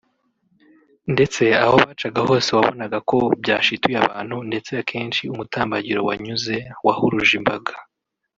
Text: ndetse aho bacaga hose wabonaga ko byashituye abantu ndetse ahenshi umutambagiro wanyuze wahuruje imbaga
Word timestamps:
ndetse 1.13 1.43
aho 1.65 1.75
bacaga 1.85 2.19
hose 2.27 2.49
wabonaga 2.57 2.97
ko 3.09 3.17
byashituye 3.41 3.97
abantu 4.05 4.35
ndetse 4.49 4.71
ahenshi 4.81 5.21
umutambagiro 5.33 5.99
wanyuze 6.07 6.55
wahuruje 6.85 7.33
imbaga 7.41 7.73